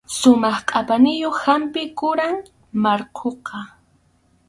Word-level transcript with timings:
Sumaq 0.17 0.57
qʼapayniyuq 0.67 1.37
hampi 1.43 1.81
quram 1.97 2.35
markhuqa. 2.83 3.57